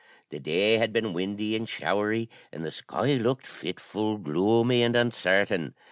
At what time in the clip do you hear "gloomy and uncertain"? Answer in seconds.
4.17-5.75